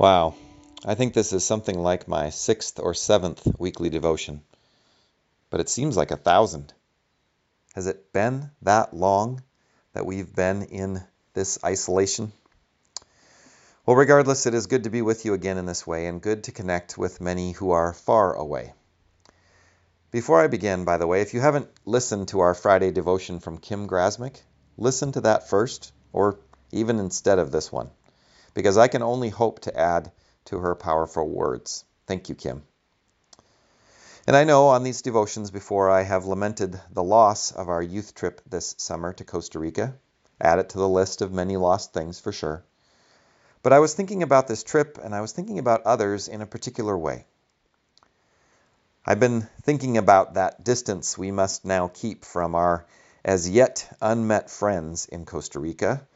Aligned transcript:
Wow. 0.00 0.32
I 0.82 0.94
think 0.94 1.12
this 1.12 1.34
is 1.34 1.44
something 1.44 1.78
like 1.78 2.08
my 2.08 2.30
sixth 2.30 2.80
or 2.80 2.94
seventh 2.94 3.46
weekly 3.58 3.90
devotion. 3.90 4.40
But 5.50 5.60
it 5.60 5.68
seems 5.68 5.94
like 5.94 6.10
a 6.10 6.16
thousand. 6.16 6.72
Has 7.74 7.86
it 7.86 8.10
been 8.10 8.50
that 8.62 8.96
long 8.96 9.42
that 9.92 10.06
we've 10.06 10.34
been 10.34 10.62
in 10.62 11.02
this 11.34 11.58
isolation? 11.62 12.32
Well, 13.84 13.94
regardless, 13.94 14.46
it 14.46 14.54
is 14.54 14.68
good 14.68 14.84
to 14.84 14.88
be 14.88 15.02
with 15.02 15.26
you 15.26 15.34
again 15.34 15.58
in 15.58 15.66
this 15.66 15.86
way 15.86 16.06
and 16.06 16.22
good 16.22 16.44
to 16.44 16.52
connect 16.52 16.96
with 16.96 17.20
many 17.20 17.52
who 17.52 17.72
are 17.72 17.92
far 17.92 18.32
away. 18.32 18.72
Before 20.10 20.40
I 20.40 20.46
begin, 20.46 20.86
by 20.86 20.96
the 20.96 21.06
way, 21.06 21.20
if 21.20 21.34
you 21.34 21.42
haven't 21.42 21.68
listened 21.84 22.28
to 22.28 22.40
our 22.40 22.54
Friday 22.54 22.90
devotion 22.90 23.38
from 23.38 23.58
Kim 23.58 23.86
Grasmick, 23.86 24.40
listen 24.78 25.12
to 25.12 25.20
that 25.20 25.50
first, 25.50 25.92
or 26.14 26.38
even 26.72 27.00
instead 27.00 27.38
of 27.38 27.52
this 27.52 27.70
one 27.70 27.90
because 28.60 28.76
I 28.76 28.88
can 28.88 29.00
only 29.02 29.30
hope 29.30 29.60
to 29.60 29.74
add 29.74 30.12
to 30.44 30.58
her 30.58 30.74
powerful 30.74 31.26
words. 31.26 31.82
Thank 32.06 32.28
you, 32.28 32.34
Kim. 32.34 32.62
And 34.26 34.36
I 34.36 34.44
know 34.44 34.68
on 34.68 34.82
these 34.82 35.00
devotions 35.00 35.50
before 35.50 35.88
I 35.88 36.02
have 36.02 36.26
lamented 36.26 36.78
the 36.90 37.02
loss 37.02 37.52
of 37.52 37.70
our 37.70 37.80
youth 37.80 38.14
trip 38.14 38.42
this 38.44 38.74
summer 38.76 39.14
to 39.14 39.24
Costa 39.24 39.58
Rica. 39.58 39.94
Add 40.38 40.58
it 40.58 40.68
to 40.68 40.78
the 40.78 40.86
list 40.86 41.22
of 41.22 41.32
many 41.32 41.56
lost 41.56 41.94
things 41.94 42.20
for 42.20 42.32
sure. 42.32 42.62
But 43.62 43.72
I 43.72 43.78
was 43.78 43.94
thinking 43.94 44.22
about 44.22 44.46
this 44.46 44.62
trip 44.62 44.98
and 45.02 45.14
I 45.14 45.22
was 45.22 45.32
thinking 45.32 45.58
about 45.58 45.84
others 45.84 46.28
in 46.28 46.42
a 46.42 46.46
particular 46.46 46.98
way. 46.98 47.24
I've 49.06 49.20
been 49.20 49.48
thinking 49.62 49.96
about 49.96 50.34
that 50.34 50.62
distance 50.64 51.16
we 51.16 51.30
must 51.30 51.64
now 51.64 51.88
keep 51.88 52.26
from 52.26 52.54
our 52.54 52.84
as 53.24 53.48
yet 53.48 53.88
unmet 54.02 54.50
friends 54.50 55.06
in 55.06 55.24
Costa 55.24 55.58
Rica 55.58 56.06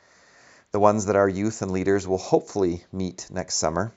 the 0.75 0.80
ones 0.80 1.06
that 1.06 1.14
our 1.14 1.28
youth 1.28 1.62
and 1.62 1.70
leaders 1.70 2.05
will 2.05 2.19
hopefully 2.19 2.83
meet 2.91 3.28
next 3.30 3.55
summer. 3.55 3.92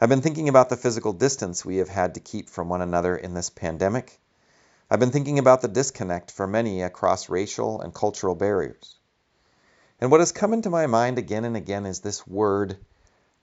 I've 0.00 0.08
been 0.08 0.20
thinking 0.20 0.48
about 0.48 0.68
the 0.68 0.76
physical 0.76 1.12
distance 1.12 1.64
we 1.64 1.78
have 1.78 1.88
had 1.88 2.14
to 2.14 2.20
keep 2.20 2.48
from 2.48 2.68
one 2.68 2.82
another 2.82 3.16
in 3.16 3.34
this 3.34 3.50
pandemic. 3.50 4.20
I've 4.88 5.00
been 5.00 5.10
thinking 5.10 5.40
about 5.40 5.60
the 5.60 5.66
disconnect 5.66 6.30
for 6.30 6.46
many 6.46 6.82
across 6.82 7.28
racial 7.28 7.80
and 7.80 7.92
cultural 7.92 8.36
barriers. 8.36 8.94
And 10.00 10.12
what 10.12 10.20
has 10.20 10.30
come 10.30 10.52
into 10.52 10.70
my 10.70 10.86
mind 10.86 11.18
again 11.18 11.44
and 11.44 11.56
again 11.56 11.84
is 11.84 11.98
this 11.98 12.24
word 12.28 12.76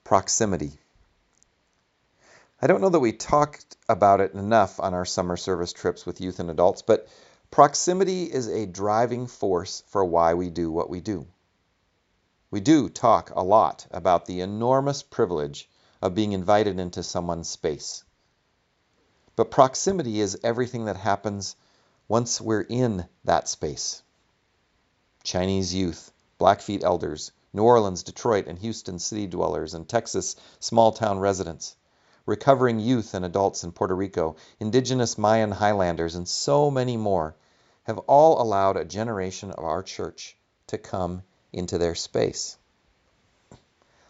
proximity. 0.02 0.72
I 2.62 2.68
don't 2.68 2.80
know 2.80 2.88
that 2.88 3.00
we 3.00 3.12
talked 3.12 3.76
about 3.86 4.22
it 4.22 4.32
enough 4.32 4.80
on 4.80 4.94
our 4.94 5.04
summer 5.04 5.36
service 5.36 5.74
trips 5.74 6.06
with 6.06 6.22
youth 6.22 6.40
and 6.40 6.50
adults, 6.50 6.80
but 6.80 7.06
proximity 7.50 8.22
is 8.24 8.48
a 8.48 8.64
driving 8.64 9.26
force 9.26 9.82
for 9.88 10.02
why 10.02 10.32
we 10.32 10.48
do 10.48 10.72
what 10.72 10.88
we 10.88 11.02
do. 11.02 11.26
We 12.50 12.60
do 12.60 12.88
talk 12.88 13.30
a 13.30 13.44
lot 13.44 13.86
about 13.92 14.26
the 14.26 14.40
enormous 14.40 15.02
privilege 15.02 15.70
of 16.02 16.14
being 16.14 16.32
invited 16.32 16.80
into 16.80 17.02
someone's 17.02 17.48
space. 17.48 18.02
But 19.36 19.52
proximity 19.52 20.20
is 20.20 20.38
everything 20.42 20.86
that 20.86 20.96
happens 20.96 21.54
once 22.08 22.40
we're 22.40 22.62
in 22.62 23.06
that 23.22 23.48
space. 23.48 24.02
Chinese 25.22 25.72
youth, 25.72 26.12
Blackfeet 26.38 26.82
elders, 26.82 27.30
New 27.52 27.62
Orleans, 27.62 28.02
Detroit, 28.02 28.48
and 28.48 28.58
Houston 28.58 28.98
city 28.98 29.28
dwellers, 29.28 29.74
and 29.74 29.88
Texas 29.88 30.34
small 30.58 30.90
town 30.90 31.20
residents, 31.20 31.76
recovering 32.26 32.80
youth 32.80 33.14
and 33.14 33.24
adults 33.24 33.62
in 33.62 33.70
Puerto 33.70 33.94
Rico, 33.94 34.34
indigenous 34.58 35.16
Mayan 35.16 35.52
Highlanders, 35.52 36.16
and 36.16 36.26
so 36.26 36.70
many 36.70 36.96
more 36.96 37.36
have 37.84 37.98
all 37.98 38.42
allowed 38.42 38.76
a 38.76 38.84
generation 38.84 39.52
of 39.52 39.64
our 39.64 39.82
church 39.82 40.36
to 40.66 40.78
come 40.78 41.22
into 41.52 41.78
their 41.78 41.94
space. 41.94 42.56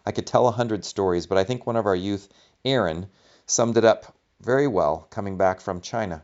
I 0.04 0.12
could 0.12 0.26
tell 0.26 0.48
a 0.48 0.52
hundred 0.52 0.84
stories, 0.84 1.26
but 1.26 1.38
I 1.38 1.44
think 1.44 1.66
one 1.66 1.76
of 1.76 1.86
our 1.86 1.94
youth, 1.94 2.28
Erin, 2.64 3.08
summed 3.46 3.76
it 3.76 3.84
up 3.84 4.14
very 4.40 4.66
well 4.66 5.06
coming 5.10 5.36
back 5.36 5.60
from 5.60 5.80
China. 5.80 6.22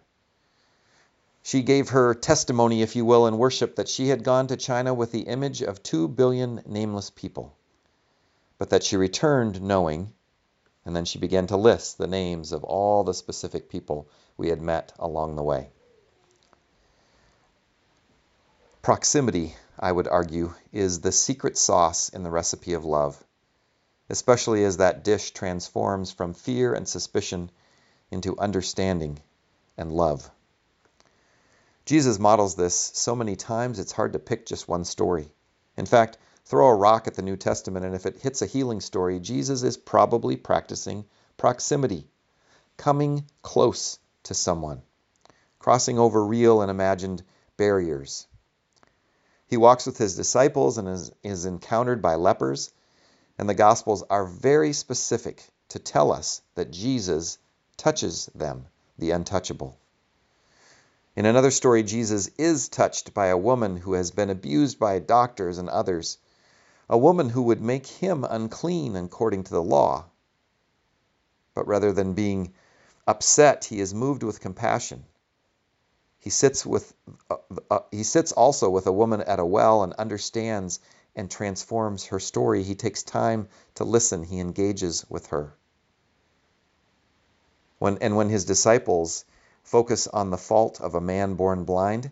She 1.43 1.63
gave 1.63 1.91
her 1.91 2.15
testimony, 2.15 2.83
if 2.83 2.97
you 2.97 3.05
will, 3.05 3.27
in 3.27 3.39
worship 3.39 3.77
that 3.77 3.89
she 3.89 4.09
had 4.09 4.25
gone 4.25 4.49
to 4.49 4.57
China 4.57 4.93
with 4.93 5.13
the 5.13 5.21
image 5.21 5.63
of 5.63 5.83
two 5.83 6.09
billion 6.09 6.63
nameless 6.67 7.11
people, 7.11 7.55
but 8.59 8.71
that 8.71 8.83
she 8.83 8.97
returned 8.97 9.63
knowing, 9.63 10.13
and 10.85 10.97
then 10.97 11.05
she 11.05 11.19
began 11.19 11.47
to 11.47 11.57
list 11.57 11.99
the 11.99 12.09
names 12.09 12.51
of 12.53 12.65
all 12.65 13.05
the 13.05 13.15
specific 13.15 13.69
people 13.69 14.09
we 14.37 14.49
had 14.49 14.61
met 14.61 14.93
along 14.99 15.37
the 15.37 15.43
way. 15.43 15.69
Proximity 18.83 19.55
I 19.79 19.93
would 19.93 20.09
argue, 20.09 20.55
is 20.73 21.01
the 21.01 21.13
secret 21.13 21.59
sauce 21.59 22.09
in 22.09 22.23
the 22.23 22.31
recipe 22.31 22.73
of 22.73 22.85
love, 22.85 23.23
especially 24.09 24.65
as 24.65 24.79
that 24.79 25.05
dish 25.05 25.33
transforms 25.33 26.11
from 26.11 26.33
fear 26.33 26.73
and 26.73 26.89
suspicion 26.89 27.51
into 28.11 28.39
understanding 28.39 29.21
and 29.77 29.93
love. 29.93 30.31
Jesus 31.85 32.19
models 32.19 32.55
this 32.55 32.75
so 32.75 33.15
many 33.15 33.37
times 33.37 33.79
it's 33.79 33.93
hard 33.93 34.15
to 34.15 34.19
pick 34.19 34.47
just 34.47 34.67
one 34.67 34.85
story. 34.85 35.33
In 35.77 35.87
fact, 35.87 36.19
throw 36.45 36.69
a 36.69 36.75
rock 36.75 37.07
at 37.07 37.15
the 37.15 37.23
New 37.23 37.37
Testament, 37.37 37.85
and 37.85 37.95
if 37.95 38.07
it 38.07 38.23
hits 38.23 38.41
a 38.41 38.47
healing 38.47 38.81
story, 38.81 39.21
Jesus 39.21 39.63
is 39.63 39.77
probably 39.77 40.37
practicing 40.37 41.05
proximity, 41.37 42.09
coming 42.77 43.25
close 43.43 43.99
to 44.23 44.35
someone, 44.35 44.83
crossing 45.59 45.99
over 45.99 46.25
real 46.25 46.63
and 46.63 46.71
imagined 46.71 47.23
barriers. 47.57 48.27
He 49.49 49.57
walks 49.57 49.87
with 49.87 49.99
his 49.99 50.17
disciples 50.17 50.77
and 50.77 50.89
is, 50.89 51.13
is 51.23 51.47
encountered 51.47 52.03
by 52.03 52.17
lepers. 52.17 52.73
And 53.39 53.49
the 53.49 53.55
Gospels 53.55 54.03
are 54.11 54.25
very 54.25 54.73
specific 54.73 55.47
to 55.69 55.79
tell 55.79 56.11
us 56.11 56.43
that 56.55 56.71
Jesus 56.71 57.39
touches 57.77 58.27
them, 58.35 58.67
the 58.99 59.13
untouchable. 59.13 59.77
In 61.15 61.27
another 61.27 61.51
story, 61.51 61.83
Jesus 61.83 62.29
is 62.39 62.69
touched 62.69 63.15
by 63.15 63.27
a 63.27 63.37
woman 63.37 63.77
who 63.77 63.93
has 63.93 64.11
been 64.11 64.31
abused 64.31 64.79
by 64.79 64.99
doctors 64.99 65.59
and 65.59 65.69
others, 65.69 66.19
a 66.89 66.99
woman 66.99 67.31
who 67.31 67.43
would 67.43 67.63
make 67.63 67.87
him 67.87 68.25
unclean 68.25 68.97
according 68.97 69.45
to 69.45 69.51
the 69.51 69.63
law. 69.63 70.07
But 71.55 71.67
rather 71.67 71.93
than 71.93 72.15
being 72.15 72.53
upset, 73.07 73.65
he 73.67 73.81
is 73.81 73.95
moved 73.95 74.23
with 74.23 74.41
compassion 74.41 75.05
he 76.27 76.31
sits 76.31 76.67
with 76.67 76.93
uh, 77.31 77.37
uh, 77.71 77.79
he 77.93 78.03
sits 78.03 78.33
also 78.33 78.69
with 78.69 78.89
a 78.89 78.93
woman 78.93 79.21
at 79.21 79.39
a 79.39 79.47
well 79.47 79.85
and 79.85 79.93
understands 79.93 80.81
and 81.15 81.31
transforms 81.31 82.07
her 82.07 82.19
story. 82.19 82.65
He 82.65 82.75
takes 82.75 83.05
time 83.05 83.47
to 83.77 83.85
listen. 83.85 84.25
He 84.25 84.41
engages 84.41 85.09
with 85.09 85.29
her. 85.29 85.55
When 87.79 87.99
and 87.99 88.17
when 88.17 88.29
his 88.29 88.45
disciples 88.45 89.25
focus 89.63 90.09
on 90.09 90.31
the 90.31 90.37
fault 90.37 90.81
of 90.81 90.97
a 90.97 91.01
man 91.01 91.35
born 91.35 91.63
blind, 91.63 92.11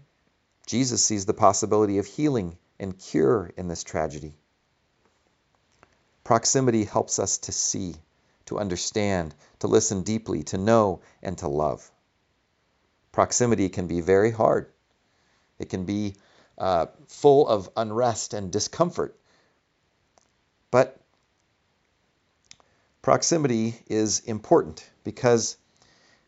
Jesus 0.65 1.05
sees 1.05 1.27
the 1.27 1.35
possibility 1.35 1.99
of 1.99 2.07
healing 2.07 2.57
and 2.79 2.97
cure 2.97 3.51
in 3.57 3.67
this 3.67 3.83
tragedy. 3.83 4.37
Proximity 6.23 6.85
helps 6.85 7.19
us 7.19 7.39
to 7.39 7.51
see, 7.51 7.97
to 8.47 8.61
understand, 8.61 9.35
to 9.59 9.67
listen 9.67 10.03
deeply, 10.03 10.45
to 10.45 10.57
know, 10.57 11.01
and 11.21 11.37
to 11.39 11.49
love 11.49 11.91
proximity 13.15 13.69
can 13.69 13.87
be 13.87 14.01
very 14.01 14.33
hard. 14.33 14.73
It 15.61 15.69
can 15.69 15.85
be 15.85 16.17
uh, 16.59 16.87
full 17.07 17.47
of 17.47 17.71
unrest 17.77 18.35
and 18.35 18.51
discomfort. 18.51 19.17
But 20.73 21.01
proximity 23.03 23.81
is 23.87 24.19
important 24.19 24.85
because 25.05 25.57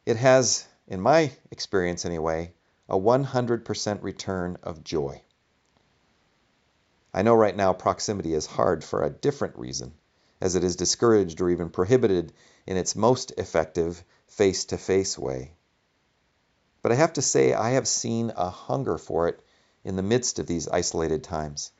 it 0.05 0.17
has, 0.17 0.65
in 0.87 1.01
my 1.01 1.33
experience 1.51 2.05
anyway, 2.05 2.53
a 2.89 2.97
100% 2.97 4.03
return 4.05 4.57
of 4.63 4.85
joy. 4.85 5.21
I 7.13 7.23
know 7.23 7.35
right 7.35 7.57
now 7.57 7.73
proximity 7.73 8.33
is 8.33 8.47
hard 8.47 8.85
for 8.85 9.03
a 9.03 9.11
different 9.11 9.57
reason, 9.59 9.93
as 10.41 10.55
it 10.55 10.63
is 10.63 10.77
discouraged 10.77 11.41
or 11.41 11.51
even 11.51 11.69
prohibited 11.71 12.33
in 12.65 12.77
its 12.77 12.95
most 12.95 13.33
effective 13.37 14.05
face 14.29 14.67
to 14.67 14.79
face 14.79 15.19
way. 15.19 15.56
But 16.87 16.93
I 16.93 16.99
have 16.99 17.15
to 17.15 17.23
say, 17.23 17.53
I 17.53 17.71
have 17.71 17.89
seen 17.89 18.33
a 18.37 18.49
hunger 18.49 18.97
for 18.97 19.27
it 19.27 19.41
in 19.83 19.97
the 19.97 20.05
midst 20.05 20.39
of 20.39 20.47
these 20.47 20.69
isolated 20.69 21.25
times. 21.25 21.73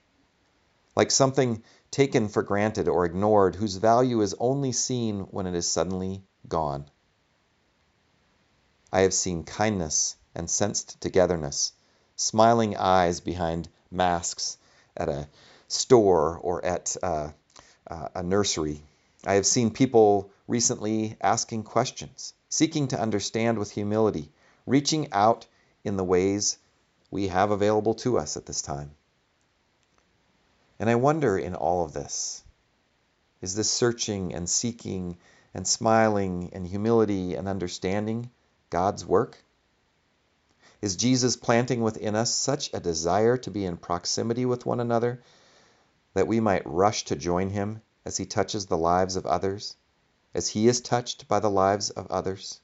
Like 0.97 1.13
something 1.13 1.63
taken 1.93 2.27
for 2.27 2.43
granted 2.43 2.89
or 2.89 3.05
ignored, 3.05 3.55
whose 3.55 3.77
value 3.77 4.21
is 4.21 4.35
only 4.41 4.73
seen 4.73 5.21
when 5.31 5.47
it 5.47 5.55
is 5.55 5.69
suddenly 5.69 6.25
gone. 6.49 6.91
I 8.93 9.03
have 9.03 9.15
seen 9.15 9.45
kindness 9.45 10.17
and 10.35 10.51
sensed 10.51 11.01
togetherness, 11.01 11.71
smiling 12.17 12.77
eyes 12.77 13.21
behind 13.21 13.69
masks 13.93 14.59
at 14.97 15.09
a 15.09 15.29
store 15.69 16.37
or 16.39 16.65
at 16.65 16.97
uh, 17.01 17.31
uh, 17.89 18.09
a 18.13 18.25
nursery. 18.25 18.83
I 19.25 19.35
have 19.35 19.47
seen 19.47 19.71
people 19.71 20.33
recently 20.49 21.17
asking 21.21 21.63
questions, 21.63 22.35
seeking 22.49 22.89
to 22.89 23.01
understand 23.01 23.57
with 23.61 23.71
humility, 23.71 24.33
reaching 24.67 25.13
out 25.13 25.47
in 25.85 25.97
the 25.97 26.05
ways 26.05 26.59
we 27.11 27.29
have 27.29 27.51
available 27.51 27.95
to 27.95 28.19
us 28.19 28.37
at 28.37 28.47
this 28.47 28.61
time. 28.61 28.91
And 30.79 30.91
I 30.91 30.97
wonder 30.97 31.39
in 31.39 31.55
all 31.55 31.85
of 31.85 31.93
this 31.93 32.43
is 33.41 33.55
this 33.55 33.71
searching 33.71 34.35
and 34.35 34.49
seeking 34.49 35.17
and 35.55 35.67
smiling 35.67 36.51
and 36.53 36.67
humility 36.67 37.35
and 37.35 37.49
understanding 37.49 38.31
God's 38.71 39.07
work? 39.07 39.39
Is 40.83 40.97
Jesus 40.97 41.37
planting 41.37 41.81
within 41.81 42.15
us 42.15 42.35
such 42.35 42.73
a 42.75 42.81
desire 42.81 43.37
to 43.39 43.51
be 43.51 43.65
in 43.65 43.77
proximity 43.77 44.45
with 44.45 44.67
one 44.67 44.81
another 44.81 45.23
that 46.15 46.27
we 46.27 46.41
might 46.41 46.67
rush 46.67 47.05
to 47.07 47.17
join 47.17 47.51
him 47.51 47.81
as 48.05 48.17
he 48.17 48.27
touches 48.27 48.67
the 48.67 48.77
lives 48.77 49.17
of 49.17 49.27
others, 49.27 49.77
as 50.35 50.49
he 50.49 50.69
is 50.69 50.81
touched 50.81 51.29
by 51.29 51.41
the 51.41 51.51
lives 51.51 51.91
of 51.91 52.07
others? 52.09 52.61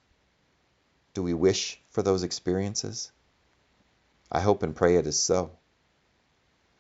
Do 1.15 1.23
we 1.23 1.35
wish 1.35 1.82
for 1.93 2.03
those 2.03 2.23
experiences? 2.23 3.13
I 4.31 4.41
hope 4.41 4.63
and 4.63 4.75
pray 4.75 4.97
it 4.97 5.07
is 5.07 5.19
so. 5.19 5.53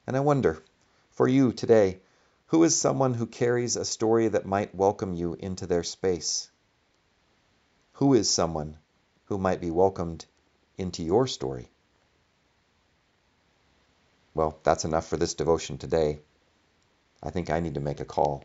And 0.06 0.16
I 0.16 0.20
wonder, 0.20 0.62
for 1.10 1.28
you 1.28 1.52
today, 1.52 2.00
who 2.46 2.64
is 2.64 2.74
someone 2.74 3.14
who 3.14 3.26
carries 3.26 3.76
a 3.76 3.84
story 3.84 4.28
that 4.28 4.46
might 4.46 4.74
welcome 4.74 5.14
you 5.14 5.34
into 5.34 5.66
their 5.66 5.82
space? 5.82 6.50
Who 7.94 8.14
is 8.14 8.28
someone 8.28 8.78
who 9.26 9.38
might 9.38 9.60
be 9.60 9.70
welcomed 9.70 10.26
into 10.76 11.02
your 11.02 11.26
story? 11.26 11.68
Well, 14.34 14.58
that's 14.64 14.84
enough 14.84 15.06
for 15.06 15.18
this 15.18 15.34
devotion 15.34 15.76
today. 15.78 16.20
I 17.22 17.30
think 17.30 17.50
I 17.50 17.60
need 17.60 17.74
to 17.74 17.80
make 17.80 18.00
a 18.00 18.04
call. 18.04 18.44